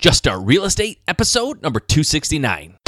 Just 0.00 0.20
Start 0.20 0.40
Real 0.44 0.64
Estate, 0.64 0.98
episode 1.06 1.60
number 1.60 1.78
269. 1.78 2.78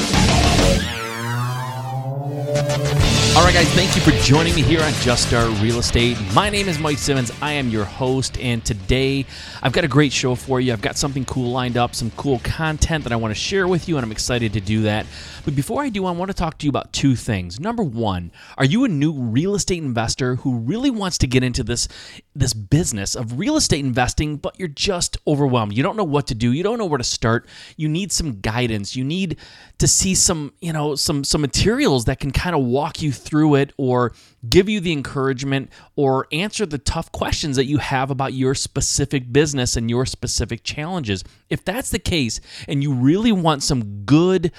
All 3.34 3.44
right, 3.44 3.54
guys, 3.54 3.68
thank 3.70 3.96
you 3.96 4.02
for 4.02 4.10
joining 4.22 4.54
me 4.54 4.60
here 4.60 4.82
on 4.82 4.92
Just 5.00 5.28
Start 5.28 5.48
Real 5.62 5.78
Estate. 5.78 6.18
My 6.34 6.50
name 6.50 6.68
is 6.68 6.78
Mike 6.78 6.98
Simmons. 6.98 7.32
I 7.40 7.52
am 7.52 7.70
your 7.70 7.86
host, 7.86 8.38
and 8.38 8.62
today 8.62 9.24
I've 9.62 9.72
got 9.72 9.84
a 9.84 9.88
great 9.88 10.12
show 10.12 10.34
for 10.34 10.60
you. 10.60 10.70
I've 10.70 10.82
got 10.82 10.98
something 10.98 11.24
cool 11.24 11.50
lined 11.50 11.78
up, 11.78 11.94
some 11.94 12.10
cool 12.10 12.40
content 12.40 13.04
that 13.04 13.12
I 13.12 13.16
want 13.16 13.30
to 13.30 13.40
share 13.40 13.66
with 13.66 13.88
you, 13.88 13.96
and 13.96 14.04
I'm 14.04 14.12
excited 14.12 14.52
to 14.52 14.60
do 14.60 14.82
that. 14.82 15.06
But 15.46 15.56
before 15.56 15.82
I 15.82 15.88
do, 15.88 16.04
I 16.04 16.10
want 16.10 16.30
to 16.30 16.34
talk 16.34 16.58
to 16.58 16.66
you 16.66 16.68
about 16.68 16.92
two 16.92 17.16
things. 17.16 17.58
Number 17.58 17.82
one, 17.82 18.32
are 18.58 18.66
you 18.66 18.84
a 18.84 18.88
new 18.88 19.14
real 19.14 19.54
estate 19.54 19.82
investor 19.82 20.36
who 20.36 20.58
really 20.58 20.90
wants 20.90 21.16
to 21.18 21.26
get 21.26 21.42
into 21.42 21.64
this 21.64 21.88
this 22.34 22.52
business 22.52 23.14
of 23.14 23.38
real 23.38 23.56
estate 23.56 23.82
investing, 23.82 24.36
but 24.36 24.58
you're 24.58 24.68
just 24.68 25.16
overwhelmed? 25.26 25.72
You 25.72 25.82
don't 25.82 25.96
know 25.96 26.04
what 26.04 26.26
to 26.26 26.34
do. 26.34 26.52
You 26.52 26.62
don't 26.62 26.76
know 26.76 26.86
where 26.86 26.98
to 26.98 27.04
start. 27.04 27.48
You 27.78 27.88
need 27.88 28.12
some 28.12 28.40
guidance. 28.40 28.94
You 28.94 29.04
need 29.04 29.38
to 29.78 29.88
see 29.88 30.14
some, 30.14 30.52
you 30.60 30.74
know, 30.74 30.96
some 30.96 31.24
some 31.24 31.40
materials 31.40 32.04
that 32.04 32.20
can 32.20 32.30
kind 32.30 32.54
of 32.54 32.62
walk 32.62 33.00
you 33.00 33.10
through 33.10 33.21
it 33.30 33.72
or 33.76 34.12
give 34.48 34.68
you 34.68 34.80
the 34.80 34.92
encouragement 34.92 35.70
or 35.96 36.26
answer 36.32 36.66
the 36.66 36.78
tough 36.78 37.10
questions 37.12 37.56
that 37.56 37.66
you 37.66 37.78
have 37.78 38.10
about 38.10 38.32
your 38.32 38.54
specific 38.54 39.32
business 39.32 39.76
and 39.76 39.88
your 39.88 40.06
specific 40.06 40.64
challenges. 40.64 41.24
If 41.48 41.64
that's 41.64 41.90
the 41.90 41.98
case 41.98 42.40
and 42.68 42.82
you 42.82 42.92
really 42.92 43.32
want 43.32 43.62
some 43.62 44.04
good 44.04 44.52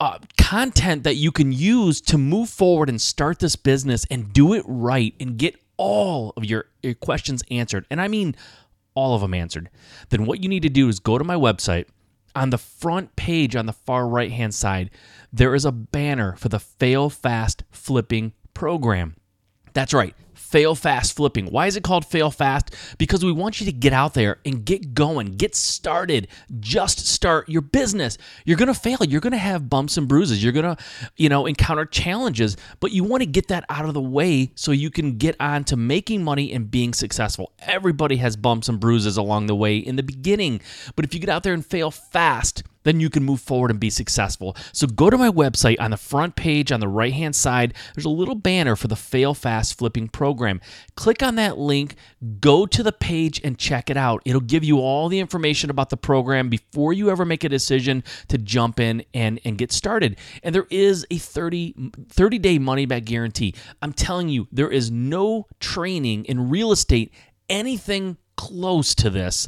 uh, 0.00 0.18
content 0.38 1.04
that 1.04 1.16
you 1.16 1.32
can 1.32 1.52
use 1.52 2.00
to 2.02 2.18
move 2.18 2.48
forward 2.48 2.88
and 2.88 3.00
start 3.00 3.38
this 3.38 3.56
business 3.56 4.06
and 4.10 4.32
do 4.32 4.52
it 4.52 4.64
right 4.66 5.14
and 5.20 5.36
get 5.36 5.56
all 5.76 6.32
of 6.36 6.44
your, 6.44 6.66
your 6.82 6.94
questions 6.94 7.42
answered, 7.50 7.86
and 7.90 8.00
I 8.00 8.08
mean 8.08 8.34
all 8.94 9.14
of 9.14 9.20
them 9.20 9.34
answered, 9.34 9.70
then 10.10 10.24
what 10.24 10.42
you 10.42 10.48
need 10.48 10.62
to 10.62 10.68
do 10.68 10.88
is 10.88 11.00
go 11.00 11.18
to 11.18 11.24
my 11.24 11.34
website. 11.34 11.86
On 12.36 12.50
the 12.50 12.58
front 12.58 13.14
page 13.16 13.54
on 13.54 13.66
the 13.66 13.72
far 13.72 14.08
right 14.08 14.32
hand 14.32 14.54
side, 14.54 14.90
there 15.32 15.54
is 15.54 15.64
a 15.64 15.72
banner 15.72 16.34
for 16.36 16.48
the 16.48 16.58
Fail 16.58 17.08
Fast 17.10 17.62
Flipping 17.70 18.32
program. 18.54 19.16
That's 19.72 19.94
right 19.94 20.14
fail 20.54 20.76
fast 20.76 21.16
flipping. 21.16 21.46
Why 21.46 21.66
is 21.66 21.74
it 21.74 21.82
called 21.82 22.06
fail 22.06 22.30
fast? 22.30 22.76
Because 22.96 23.24
we 23.24 23.32
want 23.32 23.58
you 23.58 23.66
to 23.66 23.72
get 23.72 23.92
out 23.92 24.14
there 24.14 24.38
and 24.44 24.64
get 24.64 24.94
going, 24.94 25.32
get 25.32 25.56
started, 25.56 26.28
just 26.60 27.08
start 27.08 27.48
your 27.48 27.60
business. 27.60 28.18
You're 28.44 28.56
going 28.56 28.72
to 28.72 28.80
fail. 28.80 28.98
You're 29.00 29.20
going 29.20 29.32
to 29.32 29.36
have 29.36 29.68
bumps 29.68 29.96
and 29.96 30.06
bruises. 30.06 30.44
You're 30.44 30.52
going 30.52 30.76
to, 30.76 30.82
you 31.16 31.28
know, 31.28 31.46
encounter 31.46 31.84
challenges, 31.84 32.56
but 32.78 32.92
you 32.92 33.02
want 33.02 33.22
to 33.22 33.26
get 33.26 33.48
that 33.48 33.64
out 33.68 33.84
of 33.84 33.94
the 33.94 34.00
way 34.00 34.52
so 34.54 34.70
you 34.70 34.92
can 34.92 35.18
get 35.18 35.34
on 35.40 35.64
to 35.64 35.76
making 35.76 36.22
money 36.22 36.52
and 36.52 36.70
being 36.70 36.94
successful. 36.94 37.50
Everybody 37.58 38.18
has 38.18 38.36
bumps 38.36 38.68
and 38.68 38.78
bruises 38.78 39.16
along 39.16 39.46
the 39.46 39.56
way 39.56 39.78
in 39.78 39.96
the 39.96 40.04
beginning, 40.04 40.60
but 40.94 41.04
if 41.04 41.12
you 41.14 41.18
get 41.18 41.30
out 41.30 41.42
there 41.42 41.54
and 41.54 41.66
fail 41.66 41.90
fast, 41.90 42.62
then 42.84 43.00
you 43.00 43.10
can 43.10 43.24
move 43.24 43.40
forward 43.40 43.70
and 43.70 43.80
be 43.80 43.90
successful. 43.90 44.56
So 44.72 44.86
go 44.86 45.10
to 45.10 45.18
my 45.18 45.30
website 45.30 45.76
on 45.80 45.90
the 45.90 45.96
front 45.96 46.36
page 46.36 46.70
on 46.72 46.80
the 46.80 46.88
right 46.88 47.12
hand 47.12 47.34
side. 47.34 47.74
There's 47.94 48.04
a 48.04 48.10
little 48.10 48.34
banner 48.34 48.76
for 48.76 48.88
the 48.88 48.96
Fail 48.96 49.34
Fast 49.34 49.76
Flipping 49.76 50.08
program. 50.08 50.60
Click 50.96 51.22
on 51.22 51.34
that 51.36 51.58
link, 51.58 51.96
go 52.40 52.66
to 52.66 52.82
the 52.82 52.92
page 52.92 53.40
and 53.42 53.58
check 53.58 53.90
it 53.90 53.96
out. 53.96 54.22
It'll 54.24 54.40
give 54.40 54.64
you 54.64 54.78
all 54.78 55.08
the 55.08 55.18
information 55.18 55.70
about 55.70 55.90
the 55.90 55.96
program 55.96 56.48
before 56.48 56.92
you 56.92 57.10
ever 57.10 57.24
make 57.24 57.44
a 57.44 57.48
decision 57.48 58.04
to 58.28 58.38
jump 58.38 58.78
in 58.80 59.04
and, 59.12 59.40
and 59.44 59.58
get 59.58 59.72
started. 59.72 60.18
And 60.42 60.54
there 60.54 60.66
is 60.70 61.06
a 61.10 61.18
30, 61.18 61.92
30 62.08 62.38
day 62.38 62.58
money 62.58 62.86
back 62.86 63.04
guarantee. 63.04 63.54
I'm 63.82 63.92
telling 63.92 64.28
you, 64.28 64.46
there 64.52 64.70
is 64.70 64.90
no 64.90 65.46
training 65.60 66.24
in 66.26 66.50
real 66.50 66.72
estate 66.72 67.12
anything 67.48 68.16
close 68.36 68.94
to 68.96 69.10
this 69.10 69.46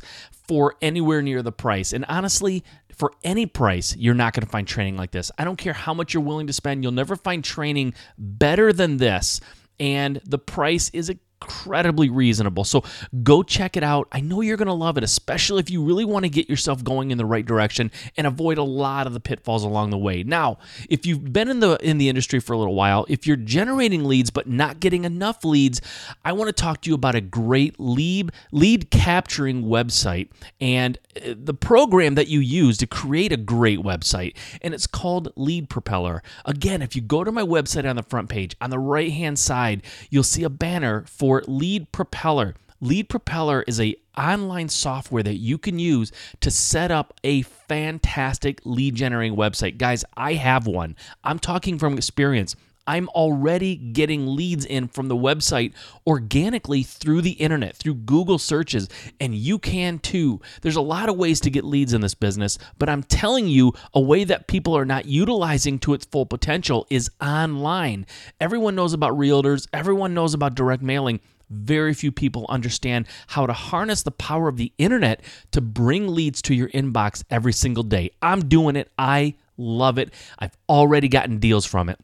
for 0.49 0.75
anywhere 0.81 1.23
near 1.23 1.43
the 1.43 1.53
price. 1.53 1.93
And 1.93 2.05
honestly, 2.09 2.65
for 2.95 3.13
any 3.25 3.47
price, 3.47 3.95
you're 3.97 4.15
not 4.15 4.33
going 4.33 4.45
to 4.45 4.51
find 4.51 4.67
training 4.67 4.97
like 4.97 5.11
this. 5.11 5.31
I 5.39 5.45
don't 5.45 5.57
care 5.57 5.73
how 5.73 5.93
much 5.93 6.15
you're 6.15 6.23
willing 6.23 6.47
to 6.47 6.53
spend, 6.53 6.83
you'll 6.83 6.93
never 6.93 7.17
find 7.17 7.45
training 7.45 7.95
better 8.17 8.73
than 8.73 8.97
this. 8.97 9.41
And 9.79 10.21
the 10.25 10.39
price 10.39 10.91
is 10.95 11.11
a 11.11 11.19
incredibly 11.41 12.09
reasonable. 12.09 12.65
So 12.65 12.83
go 13.23 13.43
check 13.43 13.77
it 13.77 13.83
out. 13.83 14.09
I 14.13 14.21
know 14.21 14.41
you're 14.41 14.57
going 14.57 14.67
to 14.67 14.73
love 14.73 14.97
it, 14.97 15.05
especially 15.05 15.61
if 15.61 15.71
you 15.71 15.83
really 15.83 16.05
want 16.05 16.25
to 16.25 16.29
get 16.29 16.49
yourself 16.49 16.83
going 16.83 17.11
in 17.11 17.19
the 17.19 17.25
right 17.25 17.45
direction 17.45 17.91
and 18.17 18.27
avoid 18.27 18.59
a 18.59 18.63
lot 18.63 19.07
of 19.07 19.13
the 19.13 19.21
pitfalls 19.21 19.63
along 19.63 19.91
the 19.91 19.99
way. 19.99 20.23
Now, 20.23 20.59
if 20.89 21.05
you've 21.05 21.33
been 21.33 21.49
in 21.49 21.61
the 21.61 21.77
in 21.83 21.99
the 21.99 22.09
industry 22.09 22.41
for 22.41 22.53
a 22.53 22.59
little 22.59 22.75
while, 22.75 23.07
if 23.09 23.27
you're 23.27 23.37
generating 23.37 24.05
leads 24.05 24.31
but 24.31 24.49
not 24.49 24.81
getting 24.81 25.05
enough 25.05 25.45
leads, 25.45 25.81
I 26.25 26.33
want 26.33 26.49
to 26.49 26.53
talk 26.53 26.81
to 26.83 26.91
you 26.91 26.95
about 26.95 27.15
a 27.15 27.21
great 27.21 27.79
lead 27.79 28.33
lead 28.53 28.91
capturing 28.91 29.65
website 29.65 30.29
and 30.61 30.99
uh, 31.17 31.35
the 31.37 31.55
program 31.55 32.15
that 32.15 32.29
you 32.29 32.41
use 32.41 32.79
to 32.79 32.87
create 32.87 33.33
a 33.33 33.37
great 33.37 33.81
website 33.81 34.37
and 34.63 34.75
it's 34.75 34.87
called 34.87 35.33
Lead 35.37 35.69
Propeller. 35.69 36.23
Again, 36.45 36.83
if 36.83 36.97
you 36.97 37.03
go 37.03 37.25
to 37.25 37.33
my 37.33 37.43
website 37.43 37.89
on 37.89 37.97
the 37.97 38.03
front 38.03 38.29
page, 38.29 38.57
on 38.61 38.71
the 38.71 38.79
right-hand 38.79 39.39
side, 39.39 39.83
you'll 40.11 40.23
see 40.23 40.43
a 40.43 40.51
banner 40.51 41.05
for 41.07 41.26
for 41.27 41.43
Lead 41.49 41.91
Propeller. 41.91 42.55
Lead 42.81 43.09
Propeller 43.09 43.65
is 43.67 43.81
a 43.81 43.97
online 44.17 44.69
software 44.69 45.25
that 45.25 45.39
you 45.39 45.59
can 45.59 45.77
use 45.77 46.13
to 46.41 46.53
set 46.53 46.93
up 46.93 47.13
a 47.25 47.43
fantastic 47.43 48.61
lead 48.65 48.95
generating 48.95 49.37
website. 49.37 49.77
Guys, 49.77 50.05
I 50.17 50.35
have 50.35 50.69
one. 50.69 50.95
I'm 51.25 51.41
talking 51.41 51.81
from 51.81 51.97
experience. 51.99 52.55
I'm 52.87 53.09
already 53.11 53.77
getting 53.77 54.37
leads 54.37 54.65
in 54.65 54.89
from 54.89 55.09
the 55.09 55.17
website 55.17 55.73
organically 56.07 56.83
through 56.83 57.23
the 57.23 57.33
internet, 57.33 57.77
through 57.77 57.95
Google 57.95 58.39
searches, 58.39 58.89
and 59.21 59.35
you 59.35 59.59
can 59.59 59.99
too. 59.99 60.41
There's 60.63 60.77
a 60.77 60.81
lot 60.81 61.09
of 61.09 61.17
ways 61.17 61.41
to 61.41 61.51
get 61.51 61.65
leads 61.65 61.93
in 61.93 62.01
this 62.01 62.15
business, 62.15 62.59
but 62.79 62.89
I'm 62.89 63.03
telling 63.03 63.49
you, 63.49 63.73
a 63.95 64.01
way 64.01 64.25
that 64.25 64.47
people 64.47 64.77
are 64.77 64.85
not 64.85 65.07
utilizing 65.07 65.79
to 65.81 65.95
its 65.95 66.07
full 66.07 66.27
potential 66.27 66.87
is 66.91 67.11
online. 67.21 68.07
Everyone 68.41 68.75
knows 68.75 68.93
about 68.93 69.15
realtors, 69.15 69.67
everyone 69.73 70.15
knows 70.15 70.35
about 70.35 70.55
direct 70.55 70.83
mailing. 70.83 71.21
Very 71.49 71.95
few 71.95 72.11
people 72.11 72.47
understand 72.49 73.07
how 73.29 73.47
to 73.47 73.53
harness 73.53 74.03
the 74.03 74.11
power 74.11 74.49
of 74.49 74.57
the 74.57 74.73
internet 74.79 75.23
to 75.53 75.61
bring 75.61 76.09
leads 76.09 76.43
to 76.43 76.55
your 76.55 76.69
inbox 76.71 77.23
every 77.31 77.53
single 77.53 77.85
day. 77.85 78.11
I'm 78.21 78.49
doing 78.49 78.75
it. 78.75 78.91
I 78.99 79.35
love 79.57 79.99
it. 79.99 80.13
I've 80.39 80.57
already 80.69 81.09
gotten 81.09 81.39
deals 81.39 81.65
from 81.65 81.89
it. 81.89 82.01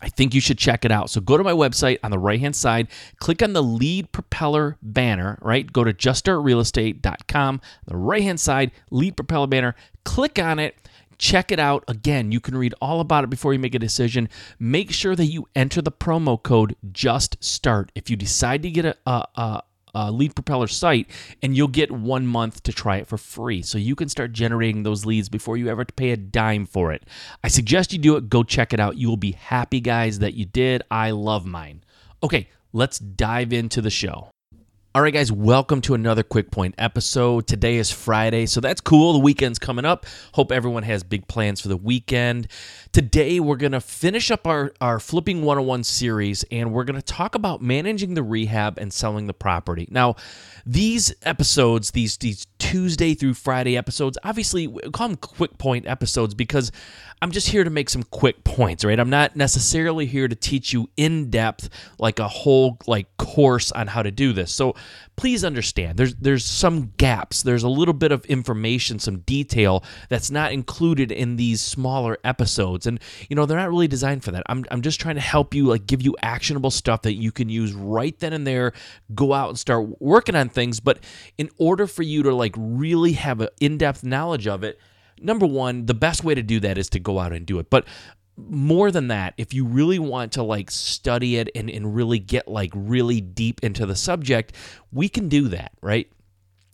I 0.00 0.08
think 0.08 0.34
you 0.34 0.40
should 0.40 0.58
check 0.58 0.84
it 0.84 0.92
out. 0.92 1.10
So 1.10 1.20
go 1.20 1.36
to 1.36 1.44
my 1.44 1.52
website 1.52 1.98
on 2.02 2.10
the 2.10 2.18
right 2.18 2.40
hand 2.40 2.56
side, 2.56 2.88
click 3.18 3.42
on 3.42 3.52
the 3.52 3.62
lead 3.62 4.12
propeller 4.12 4.76
banner, 4.82 5.38
right? 5.42 5.70
Go 5.72 5.84
to 5.84 5.92
juststartrealestate.com, 5.92 7.60
the 7.86 7.96
right 7.96 8.22
hand 8.22 8.40
side, 8.40 8.70
lead 8.90 9.16
propeller 9.16 9.46
banner, 9.46 9.74
click 10.04 10.38
on 10.38 10.58
it. 10.58 10.76
Check 11.18 11.50
it 11.50 11.58
out. 11.58 11.82
Again, 11.88 12.30
you 12.30 12.38
can 12.38 12.56
read 12.56 12.74
all 12.80 13.00
about 13.00 13.24
it 13.24 13.30
before 13.30 13.52
you 13.52 13.58
make 13.58 13.74
a 13.74 13.80
decision. 13.80 14.28
Make 14.60 14.92
sure 14.92 15.16
that 15.16 15.24
you 15.24 15.48
enter 15.56 15.82
the 15.82 15.90
promo 15.90 16.40
code 16.40 16.76
Just 16.92 17.42
Start. 17.42 17.90
If 17.96 18.08
you 18.08 18.14
decide 18.14 18.62
to 18.62 18.70
get 18.70 18.84
a, 18.84 18.96
a, 19.04 19.26
a 19.34 19.62
uh, 19.94 20.10
lead 20.10 20.34
propeller 20.34 20.66
site 20.66 21.08
and 21.42 21.56
you'll 21.56 21.68
get 21.68 21.90
one 21.90 22.26
month 22.26 22.62
to 22.62 22.72
try 22.72 22.96
it 22.96 23.06
for 23.06 23.18
free 23.18 23.62
so 23.62 23.78
you 23.78 23.94
can 23.94 24.08
start 24.08 24.32
generating 24.32 24.82
those 24.82 25.06
leads 25.06 25.28
before 25.28 25.56
you 25.56 25.68
ever 25.68 25.84
pay 25.84 26.10
a 26.10 26.16
dime 26.16 26.66
for 26.66 26.92
it 26.92 27.02
i 27.42 27.48
suggest 27.48 27.92
you 27.92 27.98
do 27.98 28.16
it 28.16 28.28
go 28.28 28.42
check 28.42 28.72
it 28.72 28.80
out 28.80 28.96
you 28.96 29.08
will 29.08 29.16
be 29.16 29.32
happy 29.32 29.80
guys 29.80 30.18
that 30.18 30.34
you 30.34 30.44
did 30.44 30.82
i 30.90 31.10
love 31.10 31.46
mine 31.46 31.82
okay 32.22 32.48
let's 32.72 32.98
dive 32.98 33.52
into 33.52 33.80
the 33.80 33.90
show 33.90 34.30
all 34.94 35.02
right, 35.02 35.12
guys, 35.14 35.30
welcome 35.30 35.80
to 35.82 35.94
another 35.94 36.24
Quick 36.24 36.50
Point 36.50 36.74
episode. 36.78 37.46
Today 37.46 37.76
is 37.76 37.88
Friday, 37.88 38.46
so 38.46 38.60
that's 38.60 38.80
cool. 38.80 39.12
The 39.12 39.18
weekend's 39.18 39.58
coming 39.58 39.84
up. 39.84 40.06
Hope 40.32 40.50
everyone 40.50 40.82
has 40.82 41.04
big 41.04 41.28
plans 41.28 41.60
for 41.60 41.68
the 41.68 41.76
weekend. 41.76 42.48
Today, 42.98 43.38
we're 43.38 43.54
going 43.54 43.70
to 43.70 43.80
finish 43.80 44.28
up 44.28 44.44
our, 44.44 44.72
our 44.80 44.98
Flipping 44.98 45.44
101 45.44 45.84
series 45.84 46.44
and 46.50 46.72
we're 46.72 46.82
going 46.82 47.00
to 47.00 47.00
talk 47.00 47.36
about 47.36 47.62
managing 47.62 48.14
the 48.14 48.24
rehab 48.24 48.76
and 48.76 48.92
selling 48.92 49.28
the 49.28 49.32
property. 49.32 49.86
Now, 49.88 50.16
these 50.66 51.14
episodes, 51.22 51.92
these, 51.92 52.16
these 52.16 52.48
Tuesday 52.58 53.14
through 53.14 53.34
Friday 53.34 53.76
episodes, 53.76 54.18
obviously, 54.24 54.66
we 54.66 54.82
call 54.90 55.10
them 55.10 55.16
Quick 55.16 55.58
Point 55.58 55.86
episodes 55.86 56.34
because 56.34 56.72
I'm 57.20 57.32
just 57.32 57.48
here 57.48 57.64
to 57.64 57.70
make 57.70 57.90
some 57.90 58.04
quick 58.04 58.44
points, 58.44 58.84
right? 58.84 58.98
I'm 58.98 59.10
not 59.10 59.34
necessarily 59.34 60.06
here 60.06 60.28
to 60.28 60.36
teach 60.36 60.72
you 60.72 60.88
in 60.96 61.30
depth 61.30 61.68
like 61.98 62.18
a 62.18 62.28
whole 62.28 62.78
like 62.86 63.16
course 63.16 63.72
on 63.72 63.88
how 63.88 64.02
to 64.02 64.10
do 64.10 64.32
this. 64.32 64.52
So 64.52 64.74
please 65.16 65.44
understand 65.44 65.98
there's 65.98 66.14
there's 66.16 66.44
some 66.44 66.92
gaps. 66.96 67.42
There's 67.42 67.64
a 67.64 67.68
little 67.68 67.94
bit 67.94 68.12
of 68.12 68.24
information, 68.26 68.98
some 68.98 69.18
detail 69.20 69.82
that's 70.08 70.30
not 70.30 70.52
included 70.52 71.10
in 71.10 71.36
these 71.36 71.60
smaller 71.60 72.18
episodes. 72.22 72.86
And 72.88 72.98
you 73.28 73.36
know, 73.36 73.46
they're 73.46 73.58
not 73.58 73.68
really 73.68 73.88
designed 73.88 74.24
for 74.24 74.32
that. 74.32 74.42
I'm 74.46 74.64
I'm 74.70 74.82
just 74.82 75.00
trying 75.00 75.14
to 75.14 75.20
help 75.20 75.54
you 75.54 75.66
like 75.66 75.86
give 75.86 76.02
you 76.02 76.16
actionable 76.22 76.70
stuff 76.70 77.02
that 77.02 77.14
you 77.14 77.30
can 77.30 77.48
use 77.48 77.72
right 77.72 78.18
then 78.18 78.32
and 78.32 78.46
there, 78.46 78.72
go 79.14 79.32
out 79.32 79.50
and 79.50 79.58
start 79.58 80.00
working 80.00 80.34
on 80.34 80.48
things, 80.48 80.80
but 80.80 80.98
in 81.36 81.50
order 81.58 81.86
for 81.86 82.02
you 82.02 82.22
to 82.24 82.34
like 82.34 82.54
really 82.56 83.12
have 83.12 83.40
an 83.40 83.48
in-depth 83.60 84.02
knowledge 84.02 84.46
of 84.46 84.64
it, 84.64 84.80
number 85.20 85.46
one, 85.46 85.86
the 85.86 85.94
best 85.94 86.24
way 86.24 86.34
to 86.34 86.42
do 86.42 86.60
that 86.60 86.78
is 86.78 86.88
to 86.90 86.98
go 86.98 87.18
out 87.18 87.32
and 87.32 87.46
do 87.46 87.58
it. 87.58 87.70
But 87.70 87.86
more 88.36 88.90
than 88.90 89.08
that, 89.08 89.34
if 89.36 89.52
you 89.52 89.64
really 89.64 89.98
want 89.98 90.32
to 90.32 90.42
like 90.42 90.70
study 90.70 91.36
it 91.36 91.50
and, 91.54 91.68
and 91.68 91.94
really 91.94 92.18
get 92.18 92.48
like 92.48 92.70
really 92.74 93.20
deep 93.20 93.62
into 93.62 93.84
the 93.84 93.96
subject, 93.96 94.54
we 94.92 95.08
can 95.08 95.28
do 95.28 95.48
that, 95.48 95.72
right? 95.82 96.10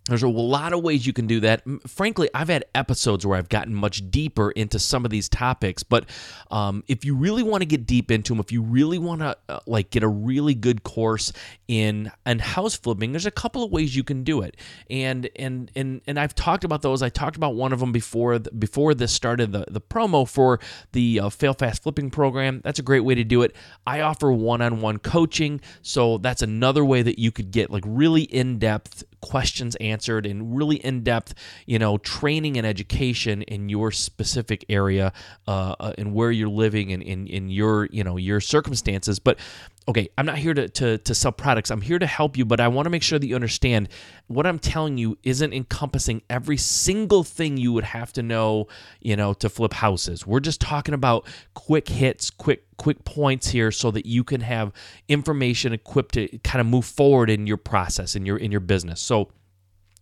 There's 0.07 0.21
a 0.21 0.27
lot 0.27 0.71
of 0.71 0.83
ways 0.83 1.07
you 1.07 1.13
can 1.13 1.25
do 1.25 1.39
that. 1.39 1.63
Frankly, 1.87 2.29
I've 2.31 2.49
had 2.49 2.65
episodes 2.75 3.25
where 3.25 3.37
I've 3.39 3.49
gotten 3.49 3.73
much 3.73 4.11
deeper 4.11 4.51
into 4.51 4.77
some 4.77 5.03
of 5.03 5.09
these 5.09 5.27
topics. 5.27 5.81
But 5.81 6.05
um, 6.51 6.83
if 6.87 7.03
you 7.03 7.15
really 7.15 7.41
want 7.41 7.61
to 7.61 7.65
get 7.65 7.87
deep 7.87 8.11
into 8.11 8.33
them, 8.33 8.39
if 8.39 8.51
you 8.51 8.61
really 8.61 8.99
want 8.99 9.21
to 9.21 9.35
uh, 9.49 9.59
like 9.65 9.89
get 9.89 10.03
a 10.03 10.07
really 10.07 10.53
good 10.53 10.83
course 10.83 11.33
in 11.67 12.11
in 12.25 12.37
house 12.37 12.75
flipping, 12.75 13.13
there's 13.13 13.25
a 13.25 13.31
couple 13.31 13.63
of 13.63 13.71
ways 13.71 13.95
you 13.95 14.03
can 14.03 14.23
do 14.23 14.41
it. 14.41 14.57
And 14.91 15.27
and 15.37 15.71
and 15.75 16.01
and 16.05 16.19
I've 16.19 16.35
talked 16.35 16.63
about 16.63 16.83
those. 16.83 17.01
I 17.01 17.09
talked 17.09 17.35
about 17.35 17.55
one 17.55 17.73
of 17.73 17.79
them 17.79 17.91
before 17.91 18.37
before 18.37 18.93
this 18.93 19.11
started 19.11 19.53
the 19.53 19.65
the 19.69 19.81
promo 19.81 20.29
for 20.29 20.59
the 20.91 21.19
uh, 21.19 21.29
Fail 21.29 21.55
Fast 21.55 21.81
Flipping 21.81 22.11
program. 22.11 22.61
That's 22.63 22.77
a 22.77 22.83
great 22.83 22.99
way 22.99 23.15
to 23.15 23.23
do 23.23 23.41
it. 23.41 23.55
I 23.87 24.01
offer 24.01 24.31
one-on-one 24.31 24.99
coaching, 24.99 25.61
so 25.81 26.19
that's 26.19 26.43
another 26.43 26.85
way 26.85 27.01
that 27.01 27.17
you 27.17 27.31
could 27.31 27.49
get 27.49 27.71
like 27.71 27.83
really 27.87 28.23
in-depth 28.23 29.03
questions 29.21 29.75
answered 29.95 30.25
and 30.25 30.57
really 30.57 30.77
in-depth 30.77 31.33
you 31.65 31.79
know 31.79 31.97
training 31.99 32.57
and 32.57 32.67
education 32.67 33.41
in 33.43 33.69
your 33.69 33.91
specific 33.91 34.65
area 34.69 35.13
uh, 35.47 35.75
uh, 35.79 35.93
and 35.97 36.13
where 36.13 36.31
you're 36.31 36.49
living 36.49 36.91
and 36.91 37.01
in, 37.01 37.27
in 37.27 37.49
your 37.49 37.87
you 37.91 38.03
know 38.03 38.17
your 38.17 38.41
circumstances 38.41 39.19
but 39.19 39.39
okay, 39.87 40.09
I'm 40.17 40.25
not 40.25 40.37
here 40.37 40.53
to, 40.53 40.67
to, 40.67 40.97
to 40.97 41.15
sell 41.15 41.31
products. 41.31 41.69
I'm 41.69 41.81
here 41.81 41.99
to 41.99 42.07
help 42.07 42.37
you, 42.37 42.45
but 42.45 42.59
I 42.59 42.67
want 42.67 42.85
to 42.87 42.89
make 42.89 43.03
sure 43.03 43.19
that 43.19 43.27
you 43.27 43.35
understand 43.35 43.89
what 44.27 44.47
I'm 44.47 44.57
telling 44.57 44.97
you 44.97 45.17
isn't 45.23 45.53
encompassing 45.53 46.23
every 46.29 46.57
single 46.57 47.23
thing 47.23 47.57
you 47.57 47.71
would 47.73 47.83
have 47.83 48.11
to 48.13 48.23
know, 48.23 48.67
you 48.99 49.15
know, 49.15 49.33
to 49.35 49.49
flip 49.49 49.73
houses. 49.73 50.25
We're 50.25 50.39
just 50.39 50.59
talking 50.59 50.95
about 50.95 51.27
quick 51.53 51.87
hits, 51.87 52.29
quick 52.29 52.63
quick 52.77 53.05
points 53.05 53.47
here 53.47 53.71
so 53.71 53.89
that 53.89 54.05
you 54.05 54.21
can 54.21 54.41
have 54.41 54.73
information 55.07 55.71
equipped 55.71 56.15
to 56.15 56.27
kind 56.39 56.59
of 56.59 56.67
move 56.67 56.83
forward 56.83 57.29
in 57.29 57.47
your 57.47 57.57
process 57.57 58.15
in 58.15 58.25
your 58.25 58.37
in 58.37 58.51
your 58.51 58.59
business. 58.59 58.99
So 58.99 59.29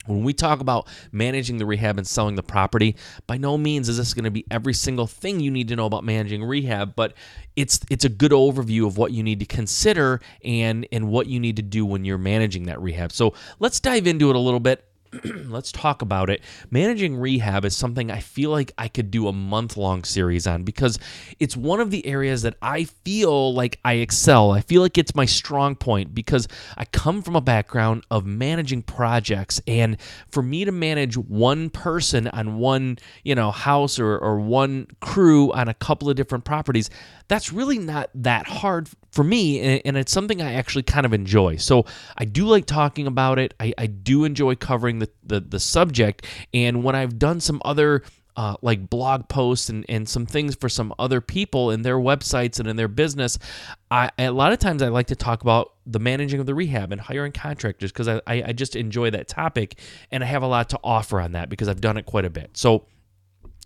when 0.06 0.24
we 0.24 0.34
talk 0.34 0.60
about 0.60 0.88
managing 1.12 1.58
the 1.58 1.66
rehab 1.66 1.98
and 1.98 2.08
selling 2.08 2.36
the 2.36 2.44
property, 2.44 2.96
by 3.28 3.38
no 3.38 3.58
means 3.58 3.90
is 3.90 3.98
this 3.98 4.14
going 4.14 4.26
to 4.26 4.32
be 4.32 4.46
every 4.52 4.74
single 4.74 5.08
thing 5.08 5.40
you 5.40 5.52
need 5.52 5.68
to 5.70 5.76
know 5.76 5.86
about 5.86 6.04
managing 6.04 6.44
rehab, 6.44 6.96
but 6.96 7.14
it's 7.56 7.80
it's 7.90 8.06
a 8.06 8.10
good 8.10 8.32
overview 8.32 8.86
of 8.88 8.98
what 8.98 9.12
you 9.12 9.24
need 9.24 9.40
to 9.40 9.46
consider 9.46 10.20
and 10.44 10.88
and 10.92 11.08
what 11.08 11.28
you 11.28 11.40
need 11.40 11.56
to 11.56 11.62
do 11.62 11.86
when 11.86 12.04
you're 12.06 12.18
managing 12.18 12.64
that 12.64 12.82
rehab. 12.82 13.12
So, 13.12 13.34
let's 13.60 13.80
dive 13.80 14.08
into 14.08 14.30
it 14.30 14.36
a 14.36 14.40
little 14.40 14.60
bit 14.60 14.86
let's 15.46 15.72
talk 15.72 16.02
about 16.02 16.30
it. 16.30 16.42
Managing 16.72 17.16
rehab 17.16 17.66
is 17.66 17.76
something 17.76 18.12
I 18.12 18.20
feel 18.20 18.50
like 18.50 18.72
I 18.78 18.88
could 18.88 19.12
do 19.12 19.28
a 19.28 19.34
month 19.34 19.78
long 19.78 20.04
series 20.04 20.48
on 20.48 20.64
because 20.64 21.00
it's 21.40 21.56
one 21.56 21.80
of 21.80 21.92
the 21.92 22.06
areas 22.06 22.42
that 22.44 22.56
I 22.62 22.86
feel 22.86 23.54
like 23.54 23.80
I 23.86 23.94
excel. 23.94 24.52
I 24.52 24.62
feel 24.62 24.82
like 24.82 24.98
it's 24.98 25.16
my 25.16 25.26
strong 25.26 25.76
point 25.76 26.14
because 26.14 26.48
I 26.78 26.86
come 26.86 27.22
from 27.22 27.36
a 27.36 27.42
background 27.42 28.06
of 28.10 28.26
managing 28.26 28.82
projects. 28.82 29.62
And 29.68 29.98
for 30.30 30.42
me 30.42 30.66
to 30.66 30.72
manage 30.72 31.18
one 31.18 31.70
person 31.70 32.28
on 32.30 32.58
one, 32.58 32.98
you 33.24 33.36
know, 33.36 33.52
house 33.52 34.00
or, 34.00 34.18
or 34.18 34.40
one 34.40 34.88
crew 35.02 35.52
on 35.54 35.68
a 35.68 35.74
couple 35.74 36.10
of 36.10 36.16
different 36.16 36.46
properties, 36.46 36.90
that's 37.28 37.54
really 37.54 37.80
not 37.80 38.10
that 38.16 38.48
hard 38.48 38.90
for 39.14 39.24
me, 39.24 39.82
and 39.86 39.96
it's 39.96 40.12
something 40.12 40.42
I 40.42 40.54
actually 40.54 40.82
kind 40.82 41.06
of 41.06 41.14
enjoy. 41.14 41.58
So 41.58 41.86
I 42.18 42.26
do 42.26 42.48
like 42.48 42.66
talking 42.66 43.06
about 43.06 43.38
it. 43.38 43.54
I, 43.60 43.72
I 43.78 43.86
do 43.86 44.24
enjoy 44.24 44.56
covering 44.56 44.98
the, 45.06 45.40
the, 45.40 45.40
the 45.42 45.60
subject. 45.60 46.26
And 46.54 46.84
when 46.84 46.96
I've 46.96 47.20
done 47.20 47.40
some 47.40 47.62
other 47.66 48.04
uh, 48.36 48.56
like 48.62 48.90
blog 48.90 49.30
posts 49.30 49.70
and, 49.70 49.86
and 49.88 50.10
some 50.10 50.26
things 50.26 50.56
for 50.56 50.68
some 50.68 50.94
other 50.98 51.22
people 51.22 51.72
in 51.72 51.84
their 51.84 51.98
websites 51.98 52.60
and 52.60 52.68
in 52.68 52.76
their 52.76 52.88
business, 52.88 53.38
I 53.92 54.10
a 54.18 54.32
lot 54.32 54.54
of 54.54 54.60
times 54.60 54.82
I 54.82 54.88
like 54.88 55.08
to 55.08 55.16
talk 55.16 55.42
about 55.42 55.74
the 55.86 56.00
managing 56.00 56.40
of 56.40 56.46
the 56.46 56.56
rehab 56.56 56.92
and 56.92 57.00
hiring 57.00 57.32
contractors 57.32 57.92
because 57.92 58.08
I, 58.08 58.22
I 58.28 58.54
just 58.54 58.76
enjoy 58.76 59.12
that 59.12 59.28
topic 59.28 59.80
and 60.12 60.24
I 60.24 60.28
have 60.28 60.42
a 60.42 60.48
lot 60.48 60.70
to 60.70 60.80
offer 60.84 61.20
on 61.20 61.34
that 61.34 61.50
because 61.50 61.68
I've 61.68 61.82
done 61.82 61.98
it 61.98 62.06
quite 62.06 62.26
a 62.26 62.30
bit. 62.30 62.58
So 62.58 62.88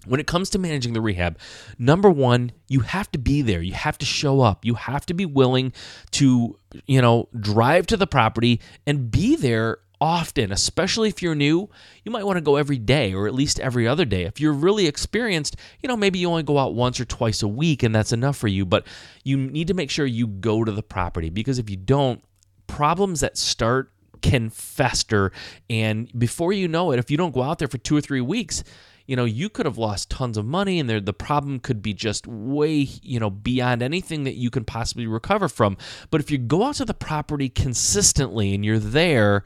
when 0.06 0.20
it 0.20 0.28
comes 0.28 0.50
to 0.52 0.60
managing 0.60 0.94
the 0.94 1.02
rehab, 1.02 1.38
number 1.78 2.10
one, 2.10 2.52
you 2.68 2.82
have 2.82 3.12
to 3.12 3.20
be 3.20 3.42
there. 3.42 3.62
You 3.62 3.74
have 3.74 3.98
to 3.98 4.06
show 4.06 4.42
up. 4.42 4.64
You 4.64 4.76
have 4.76 5.06
to 5.08 5.14
be 5.14 5.26
willing 5.26 5.74
to, 6.12 6.58
you 6.86 7.02
know, 7.02 7.28
drive 7.40 7.88
to 7.88 7.98
the 7.98 8.08
property 8.08 8.62
and 8.86 9.12
be 9.12 9.36
there 9.36 9.80
often, 10.00 10.52
especially 10.52 11.10
if 11.10 11.22
you're 11.22 11.36
new. 11.36 11.70
You 12.04 12.12
might 12.12 12.26
want 12.26 12.38
to 12.38 12.42
go 12.42 12.56
every 12.56 12.78
day 12.78 13.14
or 13.14 13.28
at 13.28 13.34
least 13.34 13.60
every 13.60 13.88
other 13.88 14.06
day. 14.06 14.24
If 14.24 14.40
you're 14.40 14.54
really 14.54 14.88
experienced, 14.88 15.56
you 15.82 15.88
know, 15.88 15.98
maybe 15.98 16.20
you 16.20 16.30
only 16.30 16.44
go 16.44 16.58
out 16.58 16.76
once 16.76 17.00
or 17.00 17.06
twice 17.06 17.42
a 17.42 17.48
week 17.48 17.84
and 17.84 17.94
that's 17.94 18.12
enough 18.12 18.38
for 18.38 18.48
you, 18.48 18.66
but 18.66 18.86
you 19.24 19.38
need 19.38 19.68
to 19.68 19.74
make 19.74 19.90
sure 19.90 20.06
you 20.06 20.28
go 20.28 20.64
to 20.64 20.72
the 20.72 20.84
property 20.84 21.30
because 21.30 21.60
if 21.60 21.70
you 21.70 21.78
don't, 21.78 22.24
problems 22.68 23.22
that 23.22 23.38
start 23.38 23.92
can 24.22 24.50
fester 24.50 25.32
and 25.70 26.12
before 26.18 26.52
you 26.52 26.68
know 26.68 26.92
it, 26.92 27.00
if 27.00 27.10
you 27.12 27.18
don't 27.18 27.34
go 27.34 27.44
out 27.44 27.60
there 27.60 27.68
for 27.68 27.78
2 27.78 27.98
or 27.98 28.02
3 28.02 28.22
weeks, 28.22 28.64
you 29.06 29.16
know, 29.16 29.26
you 29.26 29.48
could 29.48 29.66
have 29.66 29.78
lost 29.78 30.10
tons 30.10 30.38
of 30.38 30.46
money 30.46 30.80
and 30.80 30.90
the 30.90 31.14
problem 31.14 31.60
could 31.60 31.82
be 31.82 31.94
just 31.94 32.28
way, 32.28 32.74
you 33.02 33.20
know, 33.20 33.30
beyond 33.30 33.82
anything 33.82 34.26
that 34.26 34.36
you 34.36 34.50
can 34.50 34.66
possibly 34.66 35.08
recover 35.08 35.48
from. 35.48 35.78
But 36.12 36.20
if 36.20 36.30
you 36.30 36.38
go 36.38 36.64
out 36.64 36.76
to 36.76 36.86
the 36.86 36.94
property 36.94 37.48
consistently 37.48 38.54
and 38.54 38.66
you're 38.66 38.80
there, 38.80 39.46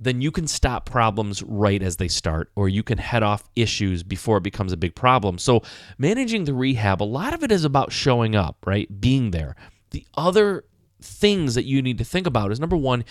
then 0.00 0.20
you 0.20 0.30
can 0.30 0.46
stop 0.46 0.86
problems 0.86 1.42
right 1.42 1.82
as 1.82 1.96
they 1.96 2.08
start, 2.08 2.50
or 2.54 2.68
you 2.68 2.82
can 2.82 2.98
head 2.98 3.22
off 3.22 3.48
issues 3.56 4.02
before 4.02 4.36
it 4.38 4.42
becomes 4.42 4.72
a 4.72 4.76
big 4.76 4.94
problem. 4.94 5.38
So, 5.38 5.62
managing 5.98 6.44
the 6.44 6.54
rehab, 6.54 7.02
a 7.02 7.04
lot 7.04 7.34
of 7.34 7.42
it 7.42 7.50
is 7.50 7.64
about 7.64 7.90
showing 7.90 8.36
up, 8.36 8.64
right? 8.64 9.00
Being 9.00 9.32
there. 9.32 9.56
The 9.90 10.06
other 10.16 10.64
things 11.00 11.54
that 11.54 11.64
you 11.64 11.80
need 11.80 11.98
to 11.98 12.04
think 12.04 12.26
about 12.26 12.50
is 12.50 12.58
number 12.58 12.76
one, 12.76 13.04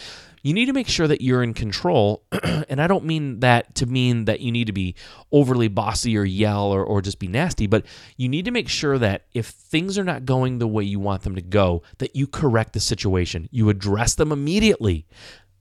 you 0.43 0.53
need 0.53 0.65
to 0.65 0.73
make 0.73 0.87
sure 0.87 1.07
that 1.07 1.21
you're 1.21 1.43
in 1.43 1.53
control. 1.53 2.23
and 2.43 2.81
I 2.81 2.87
don't 2.87 3.05
mean 3.05 3.39
that 3.41 3.75
to 3.75 3.85
mean 3.85 4.25
that 4.25 4.39
you 4.39 4.51
need 4.51 4.67
to 4.67 4.73
be 4.73 4.95
overly 5.31 5.67
bossy 5.67 6.17
or 6.17 6.23
yell 6.23 6.65
or, 6.65 6.83
or 6.83 7.01
just 7.01 7.19
be 7.19 7.27
nasty, 7.27 7.67
but 7.67 7.85
you 8.17 8.29
need 8.29 8.45
to 8.45 8.51
make 8.51 8.69
sure 8.69 8.97
that 8.97 9.25
if 9.33 9.47
things 9.47 9.97
are 9.97 10.03
not 10.03 10.25
going 10.25 10.59
the 10.59 10.67
way 10.67 10.83
you 10.83 10.99
want 10.99 11.23
them 11.23 11.35
to 11.35 11.41
go, 11.41 11.81
that 11.97 12.15
you 12.15 12.27
correct 12.27 12.73
the 12.73 12.79
situation. 12.79 13.47
You 13.51 13.69
address 13.69 14.15
them 14.15 14.31
immediately. 14.31 15.05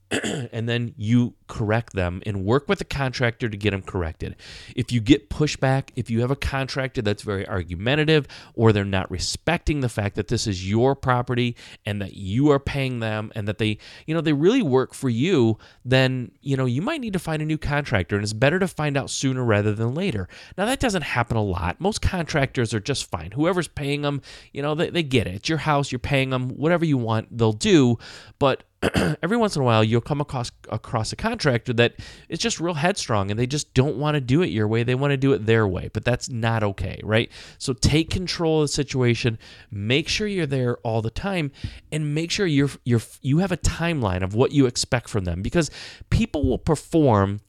and 0.53 0.69
then 0.69 0.93
you 0.97 1.33
correct 1.47 1.93
them 1.93 2.21
and 2.25 2.45
work 2.45 2.69
with 2.69 2.79
the 2.79 2.85
contractor 2.85 3.49
to 3.49 3.57
get 3.57 3.71
them 3.71 3.81
corrected. 3.81 4.35
If 4.75 4.91
you 4.91 5.01
get 5.01 5.29
pushback, 5.29 5.89
if 5.95 6.09
you 6.09 6.21
have 6.21 6.31
a 6.31 6.35
contractor 6.35 7.01
that's 7.01 7.23
very 7.23 7.47
argumentative 7.47 8.25
or 8.53 8.71
they're 8.71 8.85
not 8.85 9.11
respecting 9.11 9.81
the 9.81 9.89
fact 9.89 10.15
that 10.15 10.29
this 10.29 10.47
is 10.47 10.69
your 10.69 10.95
property 10.95 11.57
and 11.85 12.01
that 12.01 12.13
you 12.13 12.51
are 12.51 12.59
paying 12.59 12.99
them 12.99 13.33
and 13.35 13.47
that 13.49 13.57
they, 13.57 13.79
you 14.05 14.13
know, 14.13 14.21
they 14.21 14.33
really 14.33 14.61
work 14.61 14.93
for 14.93 15.09
you, 15.09 15.57
then, 15.83 16.31
you 16.41 16.55
know, 16.55 16.65
you 16.65 16.81
might 16.81 17.01
need 17.01 17.13
to 17.13 17.19
find 17.19 17.41
a 17.41 17.45
new 17.45 17.57
contractor 17.57 18.15
and 18.15 18.23
it's 18.23 18.33
better 18.33 18.59
to 18.59 18.67
find 18.67 18.95
out 18.95 19.09
sooner 19.09 19.43
rather 19.43 19.73
than 19.73 19.93
later. 19.93 20.29
Now, 20.57 20.65
that 20.65 20.79
doesn't 20.79 21.01
happen 21.01 21.35
a 21.35 21.43
lot. 21.43 21.81
Most 21.81 22.01
contractors 22.01 22.73
are 22.73 22.79
just 22.79 23.09
fine. 23.09 23.31
Whoever's 23.31 23.67
paying 23.67 24.03
them, 24.03 24.21
you 24.53 24.61
know, 24.61 24.73
they, 24.73 24.89
they 24.89 25.03
get 25.03 25.27
it. 25.27 25.35
It's 25.35 25.49
your 25.49 25.57
house, 25.57 25.91
you're 25.91 25.99
paying 25.99 26.29
them, 26.29 26.49
whatever 26.49 26.85
you 26.85 26.97
want, 26.97 27.37
they'll 27.37 27.51
do. 27.51 27.97
But 28.39 28.63
every 29.23 29.37
once 29.37 29.55
in 29.55 29.61
a 29.61 29.65
while 29.65 29.83
you'll 29.83 30.01
come 30.01 30.21
across 30.21 30.51
across 30.69 31.11
a 31.11 31.15
contractor 31.15 31.73
that 31.73 31.95
is 32.29 32.37
just 32.39 32.59
real 32.59 32.75
headstrong 32.75 33.31
and 33.31 33.39
they 33.39 33.47
just 33.47 33.73
don't 33.73 33.97
want 33.97 34.15
to 34.15 34.21
do 34.21 34.41
it 34.41 34.47
your 34.47 34.67
way. 34.67 34.83
They 34.83 34.95
want 34.95 35.11
to 35.11 35.17
do 35.17 35.33
it 35.33 35.45
their 35.45 35.67
way 35.67 35.89
but 35.91 36.05
that's 36.05 36.29
not 36.29 36.63
okay 36.63 36.99
right? 37.03 37.31
So 37.57 37.73
take 37.73 38.09
control 38.09 38.61
of 38.61 38.65
the 38.65 38.73
situation. 38.73 39.39
Make 39.71 40.07
sure 40.07 40.27
you're 40.27 40.45
there 40.45 40.77
all 40.77 41.01
the 41.01 41.09
time 41.09 41.51
and 41.91 42.13
make 42.13 42.29
sure 42.29 42.45
you're 42.45 42.69
you're 42.83 43.01
you 43.21 43.39
have 43.39 43.51
a 43.51 43.57
timeline 43.57 44.21
of 44.21 44.35
what 44.35 44.51
you 44.51 44.65
expect 44.65 45.09
from 45.09 45.25
them 45.25 45.41
because 45.41 45.71
people 46.09 46.45
will 46.45 46.59
perform 46.59 47.41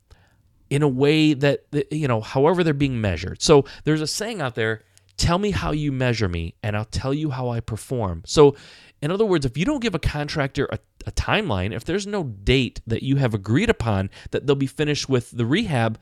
in 0.71 0.83
a 0.83 0.89
way 0.89 1.35
that 1.35 1.65
you 1.91 2.09
know 2.09 2.21
however 2.21 2.63
they're 2.63 2.75
being 2.75 3.01
measured. 3.01 3.43
So 3.43 3.65
there's 3.85 4.01
a 4.01 4.07
saying 4.07 4.41
out 4.41 4.55
there 4.55 4.83
tell 5.19 5.39
me 5.39 5.51
how 5.51 5.73
you 5.73 5.93
measure 5.93 6.29
me 6.29 6.55
and 6.63 6.77
I'll 6.77 6.87
tell 6.87 7.13
you 7.13 7.31
how 7.31 7.51
I 7.51 7.61
perform 7.61 8.23
so 8.25 8.57
in 9.01 9.11
other 9.11 9.25
words, 9.25 9.47
if 9.47 9.57
you 9.57 9.65
don't 9.65 9.83
give 9.83 9.95
a 9.95 10.01
contractor 10.01 10.67
a, 10.67 10.79
a, 11.07 11.13
timeline, 11.13 11.73
if 11.73 11.85
there's 11.85 12.07
no 12.07 12.25
date 12.25 12.81
that 12.87 13.03
you 13.03 13.17
have 13.17 13.33
agreed 13.33 13.71
upon 13.71 14.11
that 14.33 14.47
they'll 14.47 14.57
be 14.57 14.67
finished 14.67 15.09
with 15.09 15.31
the 15.31 15.47
rehab, 15.47 16.01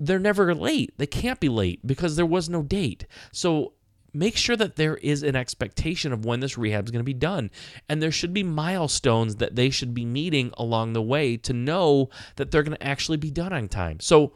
they're 0.00 0.18
never 0.18 0.54
late. 0.54 0.92
They 0.98 1.06
can't 1.06 1.40
be 1.40 1.48
late 1.48 1.86
because 1.86 2.16
there 2.16 2.26
was 2.26 2.48
no 2.48 2.62
date. 2.62 3.06
So 3.32 3.74
make 4.12 4.36
sure 4.36 4.56
that 4.56 4.76
there 4.76 4.96
is 4.96 5.22
an 5.22 5.36
expectation 5.36 6.12
of 6.12 6.24
when 6.24 6.40
this 6.40 6.58
rehab 6.58 6.86
is 6.86 6.90
going 6.90 7.00
to 7.00 7.04
be 7.04 7.14
done. 7.14 7.50
And 7.88 8.02
there 8.02 8.10
should 8.10 8.34
be 8.34 8.42
milestones 8.42 9.36
that 9.36 9.54
they 9.54 9.70
should 9.70 9.94
be 9.94 10.04
meeting 10.04 10.52
along 10.58 10.92
the 10.92 11.02
way 11.02 11.36
to 11.38 11.52
know 11.52 12.08
that 12.36 12.50
they're 12.50 12.64
going 12.64 12.76
to 12.76 12.86
actually 12.86 13.18
be 13.18 13.30
done 13.30 13.52
on 13.52 13.68
time. 13.68 14.00
So 14.00 14.32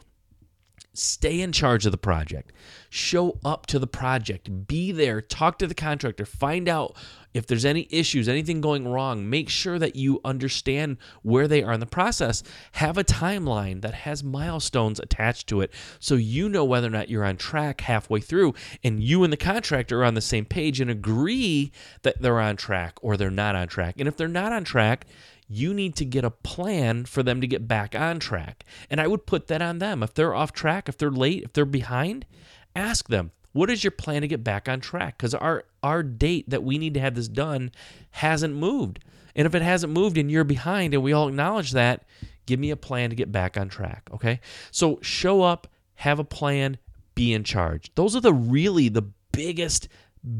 Stay 0.93 1.39
in 1.39 1.53
charge 1.53 1.85
of 1.85 1.93
the 1.93 1.97
project. 1.97 2.51
Show 2.89 3.39
up 3.45 3.65
to 3.67 3.79
the 3.79 3.87
project. 3.87 4.67
Be 4.67 4.91
there. 4.91 5.21
Talk 5.21 5.57
to 5.59 5.67
the 5.67 5.73
contractor. 5.73 6.25
Find 6.25 6.67
out 6.67 6.97
if 7.33 7.47
there's 7.47 7.63
any 7.63 7.87
issues, 7.89 8.27
anything 8.27 8.59
going 8.59 8.85
wrong. 8.85 9.29
Make 9.29 9.47
sure 9.47 9.79
that 9.79 9.95
you 9.95 10.19
understand 10.25 10.97
where 11.23 11.47
they 11.47 11.63
are 11.63 11.71
in 11.71 11.79
the 11.79 11.85
process. 11.85 12.43
Have 12.73 12.97
a 12.97 13.05
timeline 13.05 13.81
that 13.81 13.93
has 13.93 14.21
milestones 14.21 14.99
attached 14.99 15.47
to 15.47 15.61
it 15.61 15.71
so 15.99 16.15
you 16.15 16.49
know 16.49 16.65
whether 16.65 16.87
or 16.87 16.91
not 16.91 17.07
you're 17.09 17.23
on 17.23 17.37
track 17.37 17.81
halfway 17.81 18.19
through 18.19 18.53
and 18.83 19.01
you 19.01 19.23
and 19.23 19.31
the 19.31 19.37
contractor 19.37 20.01
are 20.01 20.05
on 20.05 20.15
the 20.15 20.21
same 20.21 20.43
page 20.43 20.81
and 20.81 20.91
agree 20.91 21.71
that 22.01 22.21
they're 22.21 22.41
on 22.41 22.57
track 22.57 22.97
or 23.01 23.15
they're 23.15 23.31
not 23.31 23.55
on 23.55 23.69
track. 23.69 23.95
And 23.97 24.09
if 24.09 24.17
they're 24.17 24.27
not 24.27 24.51
on 24.51 24.65
track, 24.65 25.05
you 25.51 25.73
need 25.73 25.97
to 25.97 26.05
get 26.05 26.23
a 26.23 26.31
plan 26.31 27.03
for 27.03 27.23
them 27.23 27.41
to 27.41 27.47
get 27.47 27.67
back 27.67 27.93
on 27.93 28.19
track. 28.19 28.63
And 28.89 29.01
I 29.01 29.07
would 29.07 29.25
put 29.25 29.47
that 29.47 29.61
on 29.61 29.79
them. 29.79 30.01
If 30.01 30.13
they're 30.13 30.33
off 30.33 30.53
track, 30.53 30.87
if 30.87 30.97
they're 30.97 31.11
late, 31.11 31.43
if 31.43 31.51
they're 31.51 31.65
behind, 31.65 32.25
ask 32.73 33.09
them, 33.09 33.31
what 33.51 33.69
is 33.69 33.83
your 33.83 33.91
plan 33.91 34.21
to 34.21 34.29
get 34.29 34.45
back 34.45 34.69
on 34.69 34.79
track? 34.79 35.17
Because 35.17 35.33
our, 35.33 35.65
our 35.83 36.03
date 36.03 36.49
that 36.49 36.63
we 36.63 36.77
need 36.77 36.93
to 36.93 37.01
have 37.01 37.15
this 37.15 37.27
done 37.27 37.71
hasn't 38.11 38.55
moved. 38.55 38.99
And 39.35 39.45
if 39.45 39.53
it 39.53 39.61
hasn't 39.61 39.91
moved 39.91 40.17
and 40.17 40.31
you're 40.31 40.45
behind 40.45 40.93
and 40.93 41.03
we 41.03 41.11
all 41.11 41.27
acknowledge 41.27 41.71
that, 41.71 42.05
give 42.45 42.57
me 42.57 42.71
a 42.71 42.77
plan 42.77 43.09
to 43.09 43.15
get 43.17 43.33
back 43.33 43.57
on 43.57 43.67
track. 43.67 44.09
Okay. 44.13 44.39
So 44.71 44.99
show 45.01 45.41
up, 45.41 45.67
have 45.95 46.17
a 46.17 46.23
plan, 46.23 46.77
be 47.13 47.33
in 47.33 47.43
charge. 47.43 47.91
Those 47.95 48.15
are 48.15 48.21
the 48.21 48.33
really 48.33 48.87
the 48.87 49.03
biggest 49.33 49.89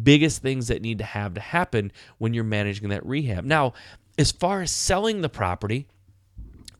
biggest 0.04 0.42
things 0.42 0.68
that 0.68 0.82
need 0.82 1.00
to 1.00 1.04
have 1.04 1.34
to 1.34 1.42
happen 1.42 1.92
when 2.18 2.34
you're 2.34 2.44
managing 2.44 2.90
that 2.90 3.06
rehab. 3.06 3.44
Now, 3.44 3.74
as 4.22 4.32
far 4.32 4.62
as 4.62 4.72
selling 4.72 5.22
the 5.22 5.30
property, 5.30 5.88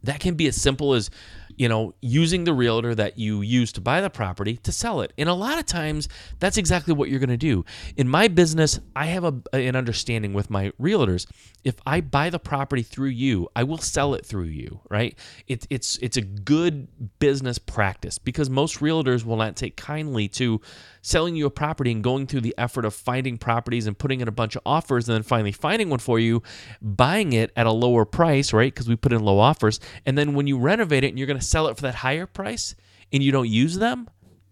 that 0.04 0.20
can 0.20 0.36
be 0.36 0.48
as 0.48 0.56
simple 0.56 0.94
as 0.94 1.10
you 1.62 1.70
know, 1.70 1.94
using 2.02 2.44
the 2.44 2.54
realtor 2.54 2.96
that 2.96 3.20
you 3.20 3.42
use 3.42 3.72
to 3.74 3.82
buy 3.82 4.02
the 4.02 4.10
property 4.10 4.58
to 4.58 4.72
sell 4.72 5.02
it. 5.02 5.14
And 5.16 5.30
a 5.30 5.34
lot 5.34 5.60
of 5.60 5.68
times, 5.68 6.10
that's 6.40 6.58
exactly 6.58 6.92
what 6.94 7.08
you're 7.08 7.20
going 7.20 7.30
to 7.30 7.38
do. 7.38 7.66
In 7.98 8.08
my 8.08 8.28
business, 8.28 8.80
I 8.96 9.06
have 9.06 9.24
a, 9.24 9.36
an 9.54 9.76
understanding 9.76 10.34
with 10.34 10.50
my 10.50 10.72
realtors. 10.82 11.28
If 11.64 11.76
I 11.86 12.02
buy 12.02 12.32
the 12.32 12.40
property 12.40 12.82
through 12.82 13.10
you, 13.10 13.48
I 13.56 13.64
will 13.64 13.78
sell 13.78 14.16
it 14.16 14.26
through 14.26 14.46
you, 14.46 14.80
right? 14.90 15.16
It's 15.48 15.68
it's 15.70 15.98
it's 15.98 16.18
a 16.18 16.22
good 16.22 16.88
business 17.20 17.60
practice 17.60 18.18
because 18.18 18.50
most 18.50 18.80
realtors 18.80 19.24
will 19.24 19.38
not 19.38 19.56
take 19.56 19.76
kindly 19.76 20.28
to 20.30 20.62
selling 21.02 21.36
you 21.36 21.46
a 21.46 21.50
property 21.50 21.92
and 21.92 22.04
going 22.04 22.28
through 22.28 22.42
the 22.42 22.56
effort 22.58 22.86
of 22.86 22.94
finding 22.94 23.38
properties 23.38 23.88
and 23.88 23.98
putting 23.98 24.22
in 24.22 24.28
a 24.28 24.32
bunch 24.32 24.56
of 24.56 24.62
offers 24.66 25.08
and 25.10 25.16
then 25.16 25.24
finally 25.24 25.52
finding 25.52 25.90
one 25.90 26.00
for 26.00 26.20
you, 26.20 26.42
buying 26.82 27.34
it 27.34 27.52
at 27.56 27.66
a 27.66 27.72
lower 27.72 28.06
price, 28.06 28.54
right? 28.54 28.74
Because 28.74 28.88
we 28.88 28.96
put 28.96 29.14
in 29.14 29.22
low 29.22 29.40
offers. 29.40 29.80
And 30.06 30.18
then 30.18 30.34
when 30.34 30.48
you 30.48 30.58
renovate 30.58 31.04
it 31.04 31.10
and 31.10 31.18
you're 31.18 31.28
going 31.28 31.40
to 31.40 31.46
sell 31.46 31.68
it 31.68 31.76
for 31.76 31.84
that 31.84 31.96
higher 31.96 32.26
price 32.26 32.76
and 33.12 33.24
you 33.24 33.32
don't 33.32 33.50
use 33.50 33.78
them, 33.78 34.10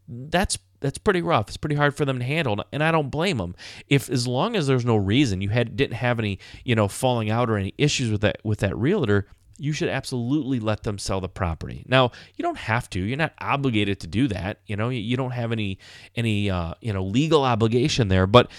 that's 0.07 0.57
that's 0.81 0.97
pretty 0.97 1.21
rough. 1.21 1.49
It's 1.49 1.57
pretty 1.57 1.75
hard 1.75 1.95
for 1.95 2.05
them 2.05 2.19
to 2.19 2.25
handle, 2.25 2.63
and 2.71 2.83
I 2.83 2.91
don't 2.91 3.09
blame 3.09 3.37
them. 3.37 3.55
If 3.87 4.09
as 4.09 4.27
long 4.27 4.55
as 4.55 4.67
there's 4.67 4.85
no 4.85 4.95
reason 4.95 5.41
you 5.41 5.49
had 5.49 5.75
didn't 5.75 5.95
have 5.95 6.19
any 6.19 6.39
you 6.63 6.75
know 6.75 6.87
falling 6.87 7.29
out 7.29 7.49
or 7.49 7.57
any 7.57 7.73
issues 7.77 8.09
with 8.11 8.21
that 8.21 8.37
with 8.43 8.59
that 8.59 8.77
realtor, 8.77 9.27
you 9.59 9.73
should 9.73 9.89
absolutely 9.89 10.59
let 10.59 10.83
them 10.83 10.97
sell 10.97 11.21
the 11.21 11.29
property. 11.29 11.83
Now, 11.87 12.11
you 12.35 12.43
don't 12.43 12.57
have 12.57 12.89
to. 12.91 12.99
You're 12.99 13.17
not 13.17 13.33
obligated 13.39 13.99
to 14.01 14.07
do 14.07 14.27
that. 14.29 14.59
You 14.65 14.75
know, 14.75 14.89
you 14.89 15.17
don't 15.17 15.31
have 15.31 15.51
any 15.51 15.79
any 16.15 16.49
uh, 16.49 16.73
you 16.81 16.93
know 16.93 17.03
legal 17.03 17.43
obligation 17.43 18.07
there, 18.07 18.27
but 18.27 18.49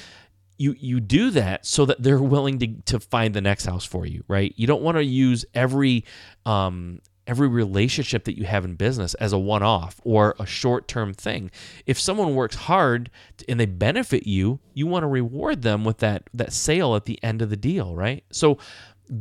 you 0.59 0.77
you 0.79 1.01
do 1.01 1.31
that 1.31 1.65
so 1.65 1.87
that 1.87 2.03
they're 2.03 2.19
willing 2.19 2.59
to 2.59 2.67
to 2.87 3.01
find 3.01 3.35
the 3.35 3.41
next 3.41 3.65
house 3.65 3.85
for 3.85 4.07
you, 4.07 4.23
right? 4.29 4.53
You 4.57 4.67
don't 4.67 4.83
want 4.83 4.99
to 4.99 5.05
use 5.05 5.45
every 5.55 6.05
um 6.45 7.01
every 7.27 7.49
relationship 7.49 8.25
that 8.25 8.37
you 8.37 8.45
have 8.45 8.65
in 8.65 8.75
business 8.75 9.15
as 9.15 9.33
a 9.33 9.39
one 9.39 9.63
off 9.63 10.01
or 10.05 10.35
a 10.41 10.45
short 10.45 10.89
term 10.89 11.15
thing. 11.15 11.51
If 11.87 11.99
someone 11.99 12.35
works 12.35 12.57
hard 12.57 13.09
and 13.49 13.61
they 13.61 13.67
benefit 13.67 14.27
you, 14.27 14.59
you 14.75 14.87
want 14.87 15.05
to 15.05 15.07
reward 15.07 15.63
them 15.63 15.85
with 15.85 15.99
that 15.99 16.29
that 16.35 16.53
sale 16.53 16.95
at 16.97 17.07
the 17.07 17.23
end 17.23 17.41
of 17.41 17.49
the 17.49 17.57
deal, 17.57 17.95
right? 17.95 18.25
So 18.31 18.59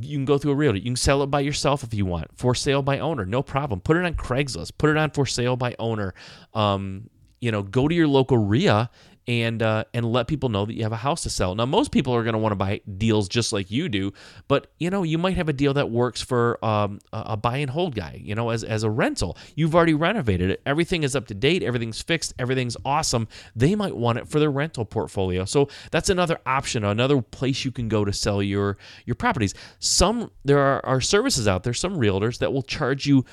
you 0.02 0.18
can 0.18 0.26
go 0.26 0.38
through 0.38 0.52
a 0.52 0.56
realtor. 0.56 0.78
You 0.78 0.86
can 0.86 0.96
sell 0.96 1.24
it 1.24 1.28
by 1.28 1.40
yourself 1.40 1.84
if 1.84 1.94
you 1.94 2.06
want. 2.06 2.28
For 2.36 2.54
sale 2.54 2.82
by 2.82 3.00
owner, 3.00 3.26
no 3.26 3.42
problem. 3.42 3.82
Put 3.82 3.98
it 3.98 4.06
on 4.06 4.14
Craigslist. 4.14 4.74
Put 4.78 4.90
it 4.90 4.98
on 4.98 5.12
for 5.12 5.26
sale 5.26 5.56
by 5.56 5.76
owner. 5.80 6.14
Um, 6.54 7.10
you 7.42 7.52
know, 7.52 7.64
go 7.64 7.88
to 7.88 7.96
your 7.96 8.08
local 8.08 8.38
RIA 8.38 8.90
and 9.30 9.62
uh, 9.62 9.84
and 9.94 10.12
let 10.12 10.28
people 10.28 10.50
know 10.50 10.66
that 10.66 10.74
you 10.74 10.82
have 10.82 10.92
a 10.92 10.98
house 10.98 11.22
to 11.22 11.30
sell. 11.30 11.54
Now, 11.54 11.68
most 11.68 11.92
people 11.92 12.16
are 12.16 12.24
going 12.24 12.34
to 12.34 12.40
want 12.40 12.52
to 12.52 12.56
buy 12.56 12.82
deals 12.98 13.30
just 13.30 13.54
like 13.54 13.70
you 13.70 13.88
do, 13.88 14.12
but 14.48 14.72
you 14.80 14.90
know, 14.90 15.04
you 15.04 15.20
might 15.20 15.38
have 15.38 15.48
a 15.48 15.54
deal 15.54 15.76
that 15.76 15.92
works 15.92 16.20
for 16.20 16.64
um, 16.66 16.98
a 17.14 17.38
buy 17.38 17.58
and 17.58 17.70
hold 17.70 17.94
guy. 17.94 18.20
You 18.24 18.34
know, 18.34 18.50
as 18.50 18.64
as 18.64 18.82
a 18.82 18.90
rental, 18.90 19.38
you've 19.56 19.76
already 19.76 19.94
renovated 19.94 20.50
it. 20.50 20.64
Everything 20.66 21.04
is 21.04 21.16
up 21.16 21.28
to 21.28 21.36
date. 21.36 21.62
Everything's 21.62 22.02
fixed. 22.02 22.34
Everything's 22.40 22.76
awesome. 22.84 23.28
They 23.56 23.76
might 23.76 23.96
want 23.96 24.18
it 24.18 24.28
for 24.28 24.40
their 24.40 24.50
rental 24.50 24.84
portfolio. 24.84 25.46
So 25.46 25.70
that's 25.92 26.10
another 26.10 26.40
option, 26.48 26.84
another 26.84 27.22
place 27.22 27.64
you 27.64 27.72
can 27.72 27.88
go 27.88 28.04
to 28.04 28.12
sell 28.12 28.42
your 28.42 28.78
your 29.06 29.16
properties. 29.16 29.54
Some 29.78 30.32
there 30.44 30.60
are, 30.60 30.84
are 30.84 31.02
services 31.02 31.48
out 31.48 31.62
there, 31.62 31.74
some 31.74 31.98
realtors 31.98 32.40
that 32.40 32.52
will 32.52 32.64
charge 32.64 33.06
you, 33.06 33.26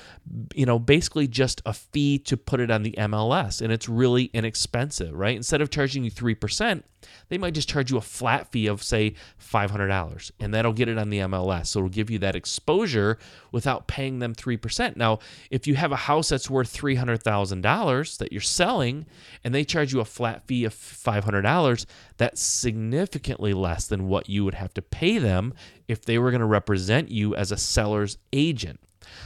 you 0.53 0.67
know, 0.67 0.77
basically 0.77 1.27
just 1.27 1.59
a 1.65 1.73
fee 1.73 2.19
to 2.19 2.37
put 2.37 2.59
it 2.59 2.69
on 2.69 2.83
the 2.83 2.91
MLS, 2.99 3.61
and 3.61 3.73
it's 3.73 3.89
really 3.89 4.25
inexpensive, 4.25 5.11
right? 5.11 5.35
Instead 5.35 5.59
of 5.59 5.71
charging 5.71 5.86
charging 5.87 6.03
you 6.03 6.11
3%, 6.11 6.83
they 7.29 7.37
might 7.37 7.53
just 7.53 7.69
charge 7.69 7.89
you 7.89 7.97
a 7.97 8.01
flat 8.01 8.51
fee 8.51 8.67
of, 8.67 8.83
say, 8.83 9.13
$500, 9.41 10.31
and 10.39 10.53
that'll 10.53 10.73
get 10.73 10.89
it 10.89 10.97
on 10.97 11.09
the 11.09 11.19
MLS. 11.19 11.67
So 11.67 11.79
it'll 11.79 11.89
give 11.89 12.09
you 12.09 12.19
that 12.19 12.35
exposure 12.35 13.17
without 13.53 13.87
paying 13.87 14.19
them 14.19 14.35
3%. 14.35 14.97
Now, 14.97 15.19
if 15.49 15.65
you 15.65 15.75
have 15.75 15.93
a 15.93 15.95
house 15.95 16.27
that's 16.29 16.49
worth 16.49 16.75
$300,000 16.75 18.17
that 18.17 18.31
you're 18.33 18.41
selling, 18.41 19.05
and 19.45 19.55
they 19.55 19.63
charge 19.63 19.93
you 19.93 20.01
a 20.01 20.05
flat 20.05 20.45
fee 20.45 20.65
of 20.65 20.73
$500, 20.73 21.85
that's 22.17 22.41
significantly 22.41 23.53
less 23.53 23.87
than 23.87 24.09
what 24.09 24.27
you 24.27 24.43
would 24.43 24.55
have 24.55 24.73
to 24.73 24.81
pay 24.81 25.19
them 25.19 25.53
if 25.87 26.03
they 26.03 26.17
were 26.17 26.31
going 26.31 26.41
to 26.41 26.45
represent 26.45 27.09
you 27.09 27.33
as 27.33 27.53
a 27.53 27.57
seller's 27.57 28.17
agent. 28.33 28.81